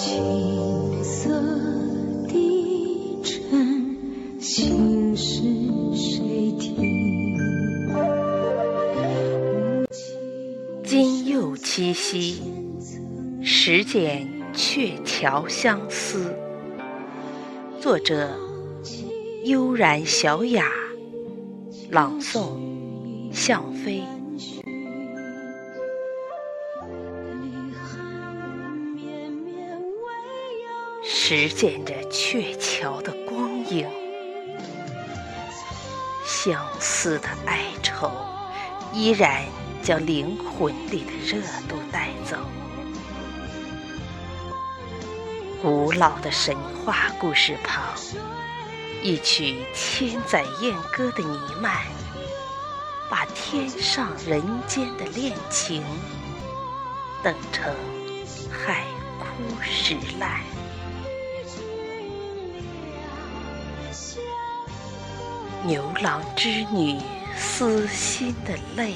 [0.00, 1.28] 青色
[2.28, 5.42] 低沉，心事
[5.92, 7.36] 谁听？
[10.84, 12.40] 今又七夕，
[13.42, 16.32] 时节鹊桥相思。
[17.80, 18.30] 作者：
[19.46, 20.64] 悠然小雅，
[21.90, 22.52] 朗诵：
[23.32, 24.04] 向飞。
[31.10, 33.88] 实践着鹊桥的光影，
[36.26, 38.12] 相思的哀愁
[38.92, 39.42] 依然
[39.82, 42.36] 将灵魂里的热度带走。
[45.62, 47.94] 古老的神话故事旁，
[49.02, 51.86] 一曲千载燕歌的弥漫，
[53.08, 55.82] 把天上人间的恋情
[57.24, 57.74] 等成
[58.50, 58.84] 海
[59.18, 59.26] 枯
[59.62, 60.42] 石烂。
[65.64, 67.00] 牛郎织女
[67.36, 68.94] 撕心的泪，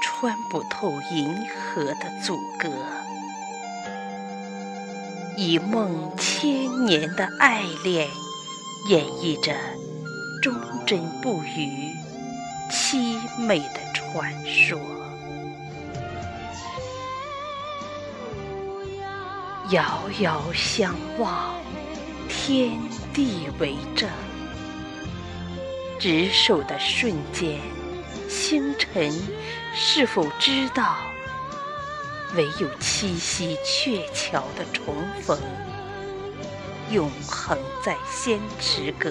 [0.00, 2.70] 穿不透银河的阻隔；
[5.36, 8.08] 一梦千年的爱恋，
[8.88, 9.52] 演绎着
[10.40, 10.54] 忠
[10.86, 11.92] 贞不渝、
[12.70, 14.78] 凄美的传说。
[19.70, 21.56] 遥遥相望，
[22.28, 22.78] 天
[23.12, 24.08] 地为证。
[25.98, 27.60] 执手的瞬间，
[28.28, 29.12] 星辰
[29.74, 30.96] 是否知道？
[32.36, 35.38] 唯有七夕鹊桥的重逢，
[36.90, 39.08] 永恒在仙池阁，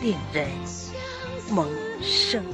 [0.00, 0.48] 令人
[1.50, 1.68] 萌
[2.00, 2.44] 生。